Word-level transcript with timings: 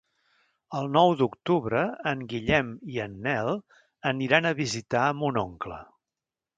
El 0.79 0.87
nou 0.95 1.13
d'octubre 1.19 1.83
en 2.13 2.25
Guillem 2.33 2.73
i 2.97 2.99
en 3.07 3.15
Nel 3.29 3.53
aniran 4.15 4.49
a 4.49 4.57
visitar 4.65 5.07
mon 5.23 5.43
oncle. 5.49 5.83